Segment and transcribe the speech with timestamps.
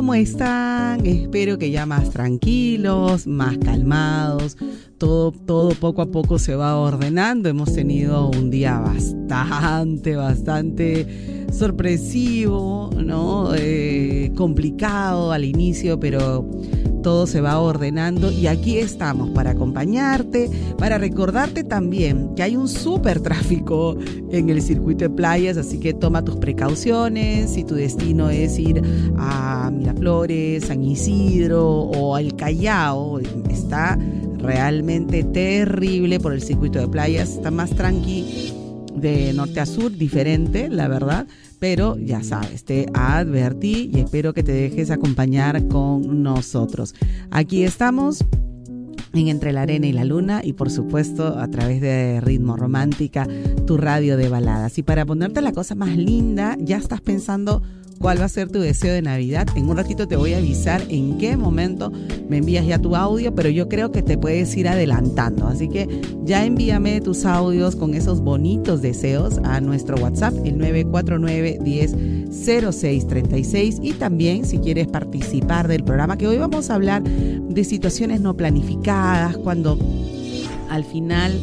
[0.00, 1.04] ¿Cómo están?
[1.04, 4.56] Espero que ya más tranquilos, más calmados.
[4.96, 7.50] Todo, todo poco a poco se va ordenando.
[7.50, 13.52] Hemos tenido un día bastante, bastante sorpresivo, ¿no?
[13.54, 16.50] Eh, complicado al inicio, pero
[17.02, 22.68] todo se va ordenando y aquí estamos para acompañarte, para recordarte también que hay un
[22.68, 23.96] súper tráfico
[24.30, 28.82] en el circuito de playas, así que toma tus precauciones si tu destino es ir
[29.16, 33.98] a Miraflores, San Isidro o al Callao, está
[34.38, 38.52] realmente terrible por el circuito de playas, está más tranqui
[38.94, 41.26] de norte a sur, diferente, la verdad,
[41.60, 46.94] pero ya sabes, te advertí y espero que te dejes acompañar con nosotros.
[47.30, 48.24] Aquí estamos
[49.12, 53.28] en Entre la Arena y la Luna y por supuesto a través de Ritmo Romántica,
[53.66, 54.78] tu radio de baladas.
[54.78, 57.62] Y para ponerte la cosa más linda, ya estás pensando
[58.00, 59.46] cuál va a ser tu deseo de Navidad.
[59.56, 61.92] En un ratito te voy a avisar en qué momento
[62.30, 65.46] me envías ya tu audio, pero yo creo que te puedes ir adelantando.
[65.46, 65.86] Así que
[66.24, 71.94] ya envíame tus audios con esos bonitos deseos a nuestro WhatsApp, el 949 10
[72.30, 78.22] 0636 y también si quieres participar del programa que hoy vamos a hablar de situaciones
[78.22, 79.78] no planificadas cuando
[80.70, 81.38] al final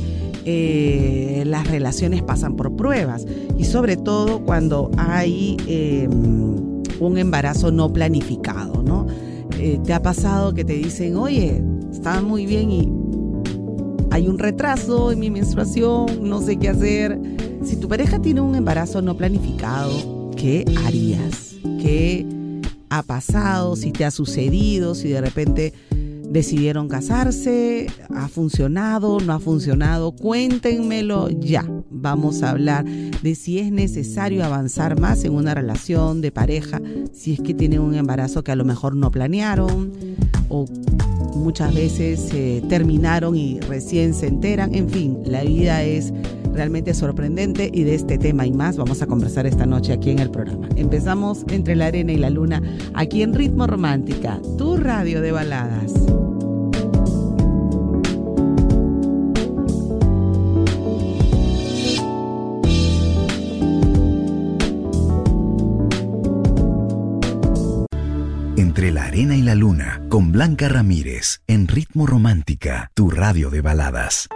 [0.50, 3.26] eh, las relaciones pasan por pruebas
[3.58, 9.08] y sobre todo cuando hay eh, un embarazo no planificado, ¿no?
[9.60, 12.90] Eh, ¿Te ha pasado que te dicen, oye, estaba muy bien y
[14.10, 17.20] hay un retraso en mi menstruación, no sé qué hacer?
[17.66, 21.58] Si tu pareja tiene un embarazo no planificado, ¿qué harías?
[21.82, 22.26] ¿Qué
[22.90, 23.76] ha pasado?
[23.76, 25.74] Si te ha sucedido, si de repente
[26.30, 31.66] decidieron casarse, ha funcionado, no ha funcionado, cuéntenmelo ya.
[31.90, 36.82] Vamos a hablar de si es necesario avanzar más en una relación de pareja,
[37.14, 39.92] si es que tienen un embarazo que a lo mejor no planearon
[40.50, 40.66] o
[41.36, 42.30] muchas veces
[42.68, 44.76] terminaron y recién se enteran.
[44.76, 46.14] En fin, la vida es
[46.58, 50.20] realmente sorprendente y de este tema y más vamos a conversar esta noche aquí en
[50.20, 50.68] el programa.
[50.76, 52.62] Empezamos entre la arena y la luna,
[52.96, 55.94] aquí en Ritmo Romántica, tu radio de baladas.
[68.58, 73.62] Entre la arena y la luna, con Blanca Ramírez, en Ritmo Romántica, tu radio de
[73.62, 74.28] baladas.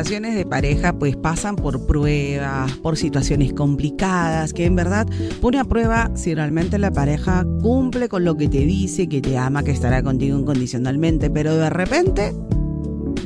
[0.00, 5.06] Relaciones de pareja pues pasan por pruebas, por situaciones complicadas, que en verdad
[5.42, 9.36] pone a prueba si realmente la pareja cumple con lo que te dice, que te
[9.36, 12.32] ama, que estará contigo incondicionalmente, pero de repente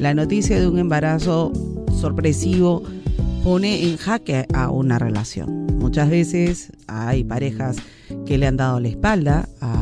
[0.01, 1.53] la noticia de un embarazo
[1.97, 2.83] sorpresivo
[3.45, 5.67] pone en jaque a una relación.
[5.79, 7.77] Muchas veces hay parejas
[8.27, 9.74] que le han dado la espalda a,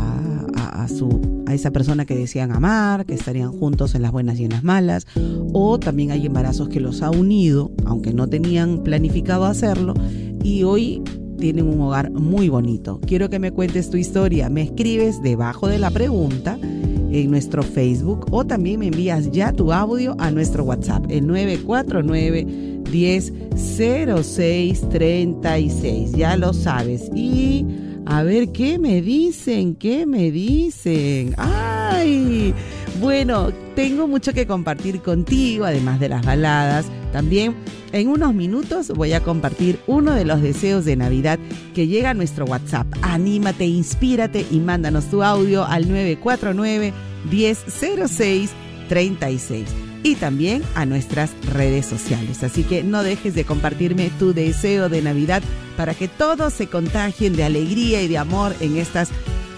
[0.85, 4.65] a- esa persona que decían amar, que estarían juntos en las buenas y en las
[4.65, 5.07] malas,
[5.53, 9.95] o también hay embarazos que los ha unido, aunque no tenían planificado hacerlo,
[10.43, 11.03] y hoy
[11.39, 13.01] tienen un hogar muy bonito.
[13.07, 18.27] Quiero que me cuentes tu historia, me escribes debajo de la pregunta en nuestro Facebook
[18.31, 22.47] o también me envías ya tu audio a nuestro WhatsApp, el 949
[22.91, 26.13] 10 06 36.
[26.13, 27.11] Ya lo sabes.
[27.15, 27.67] Y
[28.07, 31.35] a ver qué me dicen, qué me dicen.
[31.39, 32.55] ¡Ay!
[33.01, 36.87] Bueno, tengo mucho que compartir contigo, además de las baladas.
[37.13, 37.55] También
[37.93, 41.39] en unos minutos voy a compartir uno de los deseos de Navidad
[41.75, 42.87] que llega a nuestro WhatsApp.
[43.03, 46.93] Anímate, inspírate y mándanos tu audio al 949
[47.31, 48.51] 1006
[48.89, 49.92] 36.
[50.03, 52.43] Y también a nuestras redes sociales.
[52.43, 55.43] Así que no dejes de compartirme tu deseo de Navidad
[55.77, 59.11] para que todos se contagien de alegría y de amor en estas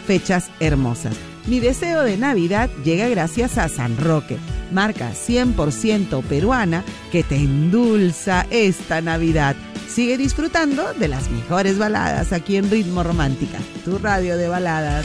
[0.07, 1.15] fechas hermosas.
[1.47, 4.39] Mi deseo de Navidad llega gracias a San Roque,
[4.73, 9.55] marca 100% peruana que te endulza esta Navidad.
[9.87, 15.05] Sigue disfrutando de las mejores baladas aquí en Ritmo Romántica, tu radio de baladas.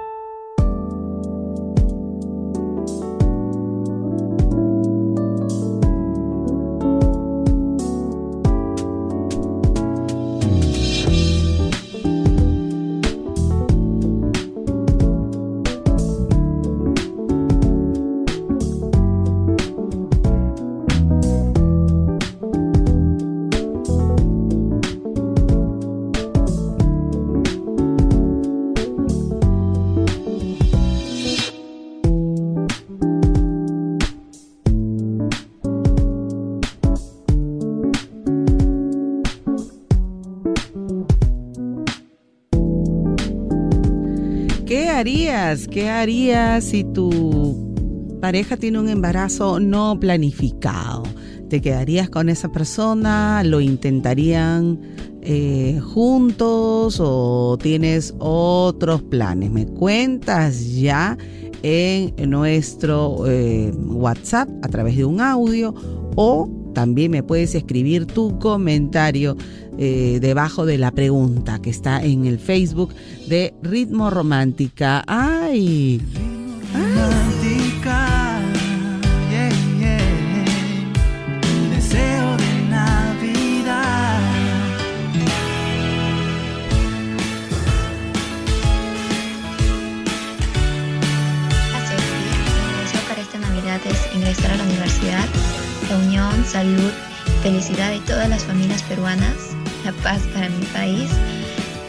[45.03, 51.01] ¿Qué harías si tu pareja tiene un embarazo no planificado?
[51.49, 53.41] ¿Te quedarías con esa persona?
[53.43, 54.79] ¿Lo intentarían
[55.23, 59.49] eh, juntos o tienes otros planes?
[59.49, 61.17] Me cuentas ya
[61.63, 65.73] en nuestro eh, WhatsApp a través de un audio
[66.15, 69.35] o también me puedes escribir tu comentario
[69.77, 72.93] eh, debajo de la pregunta que está en el Facebook
[73.27, 75.03] de Ritmo Romántica.
[75.07, 76.01] ¡Ay!
[97.41, 99.35] Felicidad de todas las familias peruanas,
[99.83, 101.09] la paz para mi país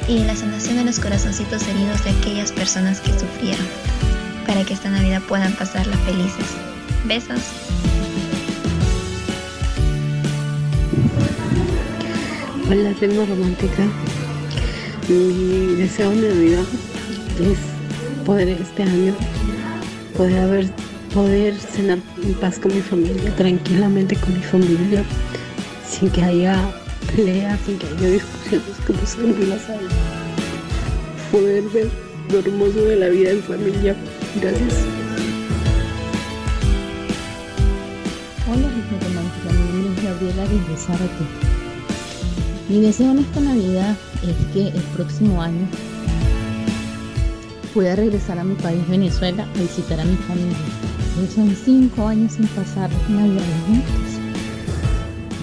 [0.09, 3.67] y la sanación de los corazoncitos heridos de aquellas personas que sufrieron,
[4.47, 6.47] para que esta Navidad puedan pasarla felices.
[7.05, 7.41] Besos.
[12.69, 13.83] Hola, Ritmo Romántica.
[15.09, 16.65] Mi deseo de Navidad
[17.41, 17.59] es
[18.25, 19.15] poder este año
[20.17, 20.82] poder haber
[21.15, 25.05] poder cenar en paz con mi familia, tranquilamente con mi familia,
[25.87, 26.57] sin que haya
[27.15, 29.79] peleas, sin que haya discusiones como siempre las hay.
[31.31, 31.91] Poder ver
[32.31, 33.95] lo hermoso de la vida en familia.
[34.41, 34.85] Gracias.
[38.49, 39.53] Hola, Ritmo Romántica.
[39.53, 41.25] Mi nombre es Gabriela desde Zárate.
[42.69, 45.67] Mi deseo en esta Navidad es que el próximo año
[47.75, 50.92] pueda regresar a mi país, Venezuela, a visitar a mi familia.
[51.35, 53.87] Son cinco años sin pasar Navidad juntos.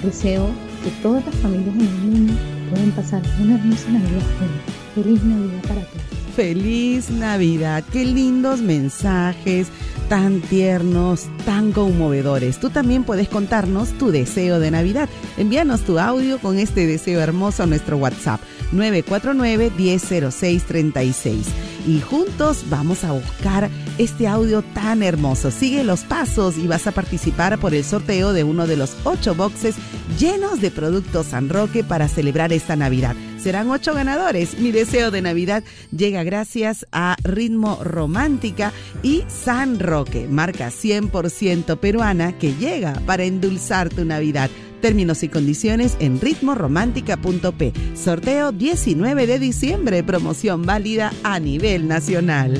[0.03, 0.49] Deseo
[0.83, 2.33] que todas las familias en el mundo
[2.69, 4.75] puedan pasar una hermosa Navidad juntos.
[4.95, 6.03] Feliz Navidad para todos.
[6.35, 9.67] Feliz Navidad, qué lindos mensajes,
[10.09, 12.59] tan tiernos, tan conmovedores.
[12.59, 15.09] Tú también puedes contarnos tu deseo de Navidad.
[15.37, 18.39] Envíanos tu audio con este deseo hermoso a nuestro WhatsApp
[18.73, 21.43] 949-100636.
[21.89, 23.67] Y juntos vamos a buscar
[23.97, 25.49] este audio tan hermoso.
[25.49, 29.33] Sigue los pasos y vas a participar por el sorteo de uno de los ocho
[29.33, 29.73] boxes
[30.19, 33.15] llenos de productos San Roque para celebrar esta Navidad.
[33.39, 34.59] Serán ocho ganadores.
[34.59, 42.37] Mi deseo de Navidad llega gracias a Ritmo Romántica y San Roque, marca 100% peruana
[42.37, 44.51] que llega para endulzar tu Navidad.
[44.81, 47.73] Términos y condiciones en ritmoromántica.p.
[47.95, 52.59] Sorteo 19 de diciembre, promoción válida a nivel nacional.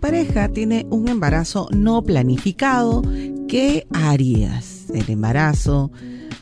[0.00, 3.02] Pareja tiene un embarazo no planificado,
[3.48, 4.86] ¿qué harías?
[4.92, 5.92] ¿El embarazo?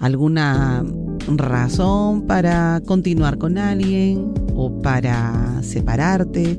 [0.01, 0.85] ¿Alguna
[1.27, 6.59] razón para continuar con alguien o para separarte?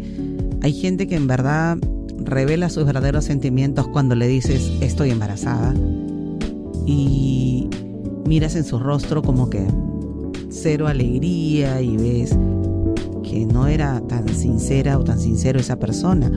[0.61, 1.77] Hay gente que en verdad
[2.17, 5.73] revela sus verdaderos sentimientos cuando le dices estoy embarazada
[6.85, 7.69] y
[8.25, 9.65] miras en su rostro como que
[10.49, 12.37] cero alegría y ves
[13.23, 16.29] que no era tan sincera o tan sincero esa persona.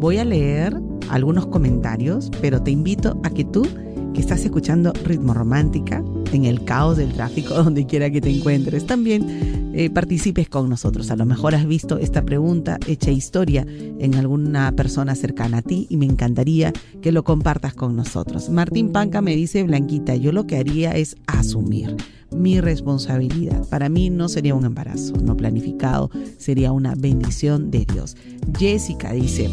[0.00, 0.80] Voy a leer
[1.10, 3.68] algunos comentarios, pero te invito a que tú,
[4.14, 6.02] que estás escuchando Ritmo Romántica,
[6.32, 11.10] en el caos del tráfico, donde quiera que te encuentres, también eh, participes con nosotros.
[11.10, 15.86] A lo mejor has visto esta pregunta hecha historia en alguna persona cercana a ti
[15.88, 18.48] y me encantaría que lo compartas con nosotros.
[18.50, 21.96] Martín Panca me dice, Blanquita, yo lo que haría es asumir
[22.30, 23.66] mi responsabilidad.
[23.68, 28.16] Para mí no sería un embarazo no planificado, sería una bendición de Dios.
[28.58, 29.48] Jessica dice,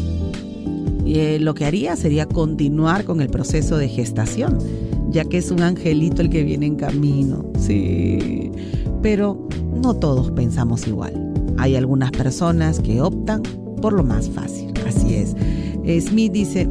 [1.06, 4.58] eh, lo que haría sería continuar con el proceso de gestación,
[5.10, 7.50] ya que es un angelito el que viene en camino.
[7.58, 8.50] Sí,
[9.02, 9.47] pero
[9.80, 11.32] no todos pensamos igual.
[11.58, 13.42] Hay algunas personas que optan
[13.80, 14.72] por lo más fácil.
[14.86, 15.34] Así es.
[16.04, 16.68] Smith dice,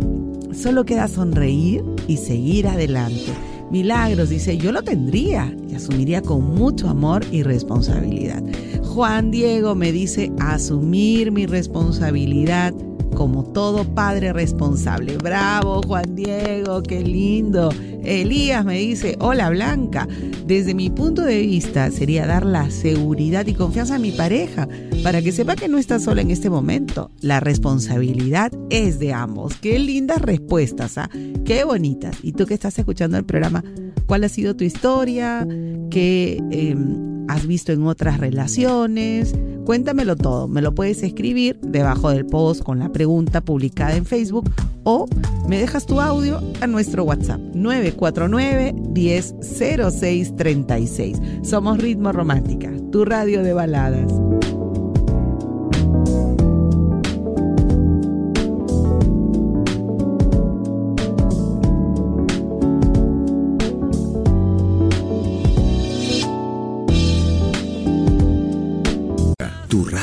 [0.54, 3.34] solo queda sonreír y seguir adelante.
[3.72, 8.42] Milagros dice, yo lo tendría y asumiría con mucho amor y responsabilidad.
[8.84, 12.74] Juan Diego me dice, asumir mi responsabilidad
[13.18, 15.18] como todo padre responsable.
[15.18, 17.70] Bravo, Juan Diego, qué lindo.
[18.04, 20.08] Elías me dice, hola Blanca,
[20.46, 24.68] desde mi punto de vista sería dar la seguridad y confianza a mi pareja
[25.02, 27.10] para que sepa que no está sola en este momento.
[27.20, 29.56] La responsabilidad es de ambos.
[29.56, 31.10] Qué lindas respuestas, ¿ah?
[31.44, 32.18] Qué bonitas.
[32.22, 33.64] Y tú que estás escuchando el programa,
[34.06, 35.48] ¿cuál ha sido tu historia?
[35.90, 39.34] ¿Qué em, has visto en otras relaciones?
[39.68, 40.48] Cuéntamelo todo.
[40.48, 44.50] Me lo puedes escribir debajo del post con la pregunta publicada en Facebook
[44.86, 45.08] o
[45.50, 51.20] me dejas tu audio a nuestro WhatsApp 949 100636.
[51.44, 54.27] Somos Ritmo Romántica, tu radio de baladas.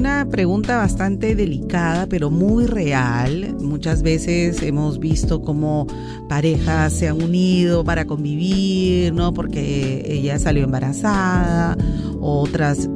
[0.00, 3.54] Una pregunta bastante delicada, pero muy real.
[3.60, 5.86] Muchas veces hemos visto cómo
[6.26, 9.34] parejas se han unido para convivir, ¿no?
[9.34, 11.76] Porque ella salió embarazada,
[12.18, 12.88] otras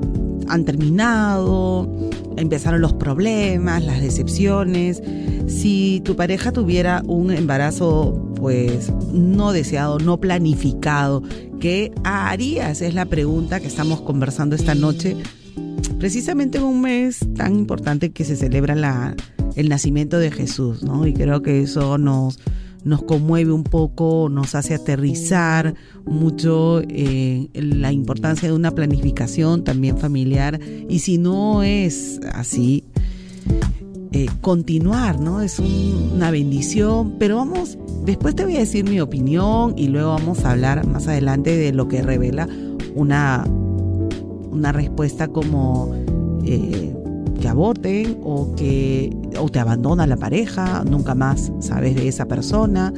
[0.49, 1.87] han terminado,
[2.39, 5.03] empezaron los problemas, las decepciones.
[5.47, 11.23] Si tu pareja tuviera un embarazo pues no deseado, no planificado,
[11.61, 12.81] ¿qué harías?
[12.81, 15.19] Es la pregunta que estamos conversando esta noche
[15.99, 19.15] precisamente en un mes tan importante que se celebra
[19.57, 21.07] el nacimiento de Jesús, ¿no?
[21.07, 22.39] Y creo que eso nos,
[22.85, 25.75] nos conmueve un poco, nos hace aterrizar
[26.05, 30.61] mucho eh, la importancia de una planificación también familiar.
[30.89, 32.85] Y si no es así,
[34.13, 35.43] eh, continuar, ¿no?
[35.43, 40.45] Es una bendición, pero vamos, después te voy a decir mi opinión y luego vamos
[40.45, 42.49] a hablar más adelante de lo que revela
[42.95, 43.45] una
[44.55, 45.93] una respuesta como
[46.45, 46.95] eh,
[47.41, 52.93] que aborten o que o te abandona la pareja, nunca más sabes de esa persona,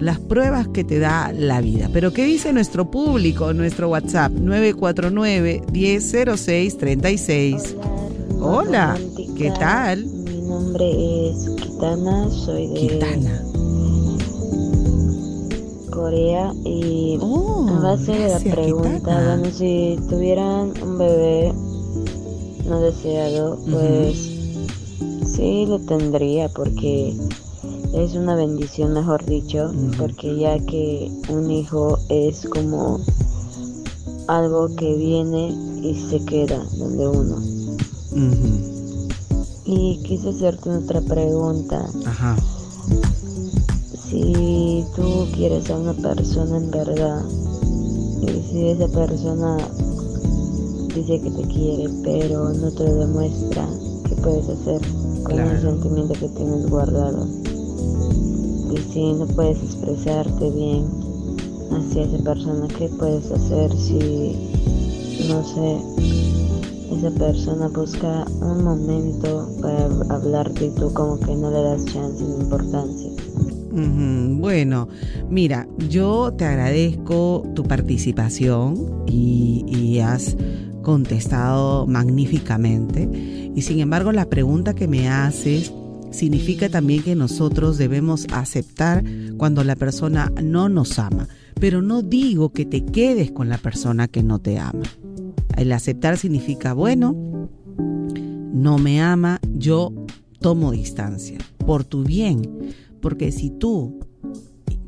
[0.00, 1.88] las pruebas que te da la vida.
[1.92, 7.76] Pero ¿qué dice nuestro público, nuestro WhatsApp 949 1006 36?
[8.40, 8.96] Hola,
[9.36, 10.04] ¿qué tal?
[10.06, 13.42] Mi nombre es Kitana, soy de Kitana.
[15.94, 21.54] Corea y Oh, a base de la pregunta, bueno, si tuvieran un bebé
[22.66, 24.16] no deseado, pues
[25.26, 27.16] sí lo tendría porque
[27.94, 33.00] es una bendición, mejor dicho, porque ya que un hijo es como
[34.26, 35.48] algo que viene
[35.82, 37.36] y se queda donde uno.
[39.66, 41.86] Y quise hacerte otra pregunta.
[42.06, 42.36] Ajá.
[44.14, 47.24] Si tú quieres a una persona en verdad,
[48.22, 49.56] y si esa persona
[50.94, 53.68] dice que te quiere, pero no te lo demuestra,
[54.08, 54.80] ¿qué puedes hacer
[55.24, 57.26] con el sentimiento que tienes guardado?
[58.70, 60.86] Y si no puedes expresarte bien
[61.72, 64.36] hacia esa persona, ¿qué puedes hacer si,
[65.28, 65.80] no sé,
[66.96, 72.22] esa persona busca un momento para hablarte y tú como que no le das chance
[72.22, 73.23] ni importancia?
[73.74, 74.88] Bueno,
[75.28, 80.36] mira, yo te agradezco tu participación y, has
[80.82, 83.08] contestado magníficamente.
[83.54, 85.72] Y sin embargo, la pregunta que me haces
[86.10, 89.02] significa también que nosotros debemos aceptar
[89.38, 91.26] cuando la persona no nos ama.
[91.58, 94.82] Pero no digo que te quedes con la persona que no te ama.
[95.56, 97.48] El aceptar significa, bueno,
[98.52, 99.92] no me ama, yo
[100.40, 102.42] tomo distancia, por tu bien.
[103.04, 104.00] Porque si tú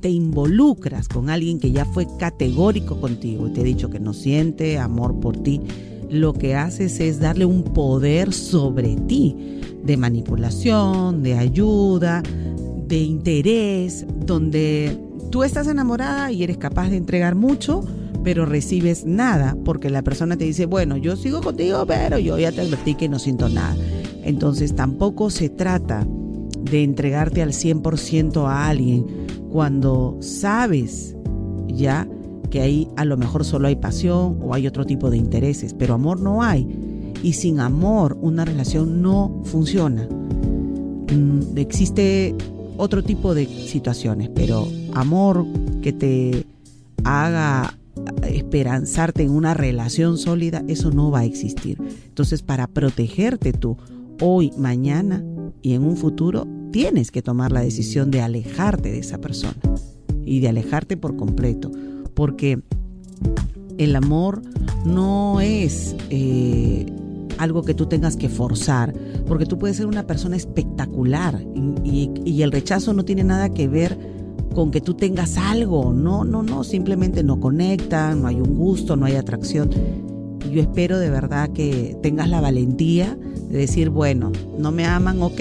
[0.00, 4.14] te involucras con alguien que ya fue categórico contigo y te ha dicho que no
[4.14, 5.60] siente amor por ti,
[6.08, 12.22] lo que haces es darle un poder sobre ti de manipulación, de ayuda,
[12.88, 14.98] de interés, donde
[15.30, 17.84] tú estás enamorada y eres capaz de entregar mucho,
[18.24, 22.50] pero recibes nada, porque la persona te dice, bueno, yo sigo contigo, pero yo ya
[22.50, 23.76] te advertí que no siento nada.
[24.22, 26.06] Entonces tampoco se trata
[26.70, 29.06] de entregarte al 100% a alguien
[29.50, 31.16] cuando sabes
[31.68, 32.08] ya
[32.50, 35.94] que ahí a lo mejor solo hay pasión o hay otro tipo de intereses, pero
[35.94, 36.66] amor no hay.
[37.22, 40.06] Y sin amor una relación no funciona.
[41.12, 42.34] Mm, existe
[42.76, 45.46] otro tipo de situaciones, pero amor
[45.82, 46.44] que te
[47.04, 47.74] haga
[48.22, 51.78] esperanzarte en una relación sólida, eso no va a existir.
[52.08, 53.76] Entonces, para protegerte tú
[54.20, 55.24] hoy, mañana
[55.62, 59.56] y en un futuro, tienes que tomar la decisión de alejarte de esa persona
[60.26, 61.70] y de alejarte por completo
[62.12, 62.60] porque
[63.78, 64.42] el amor
[64.84, 66.84] no es eh,
[67.38, 68.92] algo que tú tengas que forzar,
[69.26, 71.40] porque tú puedes ser una persona espectacular
[71.82, 73.98] y, y, el rechazo no tiene nada que ver
[74.54, 78.96] con que tú tengas algo, no, no, no, simplemente no conectan, no hay un gusto,
[78.96, 79.70] no hay atracción.
[80.52, 83.16] Yo espero de verdad que tengas la valentía
[83.48, 85.40] de decir, bueno, no me aman, ok,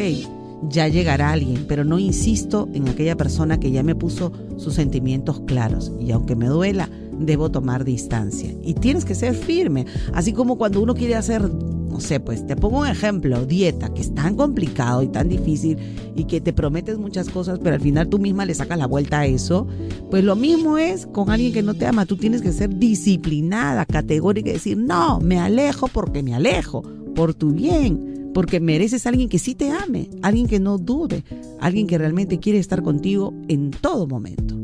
[0.63, 5.41] ya llegará alguien, pero no insisto en aquella persona que ya me puso sus sentimientos
[5.41, 5.91] claros.
[5.99, 6.89] Y aunque me duela,
[7.19, 8.53] debo tomar distancia.
[8.63, 12.55] Y tienes que ser firme, así como cuando uno quiere hacer, no sé, pues te
[12.55, 15.77] pongo un ejemplo, dieta, que es tan complicado y tan difícil
[16.15, 19.19] y que te prometes muchas cosas, pero al final tú misma le sacas la vuelta
[19.19, 19.67] a eso,
[20.09, 23.85] pues lo mismo es con alguien que no te ama, tú tienes que ser disciplinada,
[23.85, 29.09] categórica y decir, no, me alejo porque me alejo, por tu bien porque mereces a
[29.09, 31.23] alguien que sí te ame, alguien que no dude,
[31.61, 34.55] alguien que realmente quiere estar contigo en todo momento.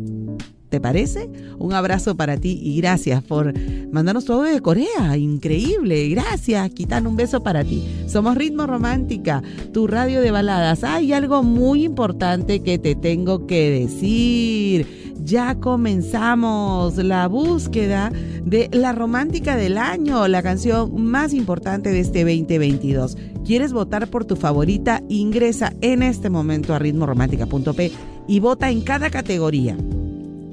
[0.67, 1.29] ¿Te parece?
[1.57, 3.53] Un abrazo para ti y gracias por
[3.89, 5.15] mandarnos audio de Corea.
[5.15, 6.10] Increíble.
[6.10, 6.69] Gracias.
[6.71, 7.81] Quitan un beso para ti.
[8.07, 10.84] Somos Ritmo Romántica, tu radio de baladas.
[10.84, 15.11] Hay algo muy importante que te tengo que decir.
[15.23, 18.12] Ya comenzamos la búsqueda
[18.43, 23.17] de la romántica del año, la canción más importante de este 2022.
[23.45, 25.01] ¿Quieres votar por tu favorita?
[25.10, 27.91] Ingresa en este momento a ritmoromántica.p
[28.27, 29.77] y vota en cada categoría.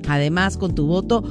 [0.07, 1.25] Además, con tu voto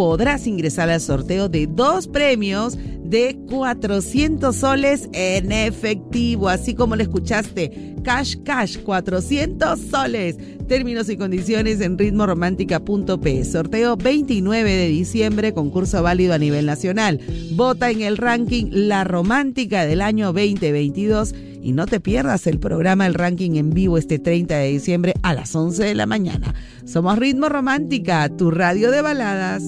[0.00, 7.02] podrás ingresar al sorteo de dos premios de 400 soles en efectivo, así como lo
[7.02, 7.96] escuchaste.
[8.02, 10.38] Cash Cash, 400 soles.
[10.66, 13.44] Términos y condiciones en ritmoromántica.p.
[13.44, 17.20] Sorteo 29 de diciembre, concurso válido a nivel nacional.
[17.52, 23.06] Vota en el ranking La Romántica del año 2022 y no te pierdas el programa
[23.06, 26.54] El Ranking en vivo este 30 de diciembre a las 11 de la mañana.
[26.84, 29.62] Somos Ritmo Romántica, tu radio de baladas.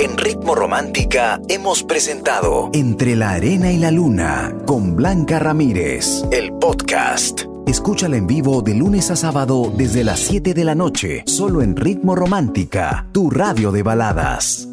[0.00, 6.52] En Ritmo Romántica hemos presentado Entre la Arena y la Luna con Blanca Ramírez, el
[6.52, 7.42] podcast.
[7.66, 11.76] Escúchala en vivo de lunes a sábado desde las 7 de la noche, solo en
[11.76, 14.68] Ritmo Romántica, tu radio de baladas.